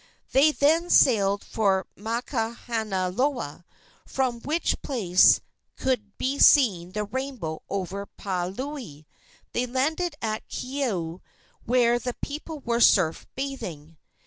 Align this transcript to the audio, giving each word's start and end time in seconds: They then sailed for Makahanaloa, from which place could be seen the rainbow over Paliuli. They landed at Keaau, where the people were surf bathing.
They 0.31 0.51
then 0.51 0.89
sailed 0.89 1.43
for 1.43 1.85
Makahanaloa, 1.95 3.63
from 4.03 4.39
which 4.41 4.81
place 4.81 5.41
could 5.75 6.17
be 6.17 6.39
seen 6.39 6.93
the 6.93 7.03
rainbow 7.03 7.61
over 7.69 8.07
Paliuli. 8.17 9.05
They 9.51 9.67
landed 9.67 10.15
at 10.19 10.49
Keaau, 10.49 11.21
where 11.65 11.99
the 11.99 12.15
people 12.15 12.57
were 12.61 12.81
surf 12.81 13.27
bathing. 13.35 13.95